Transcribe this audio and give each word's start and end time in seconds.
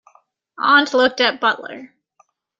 Aunt 0.57 0.95
looked 0.95 1.21
at 1.21 1.39
butler. 1.39 1.93